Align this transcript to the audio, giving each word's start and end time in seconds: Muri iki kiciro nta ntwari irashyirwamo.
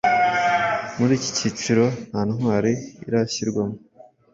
Muri 0.97 1.11
iki 1.19 1.31
kiciro 1.37 1.85
nta 2.09 2.21
ntwari 2.29 2.71
irashyirwamo. 3.07 3.77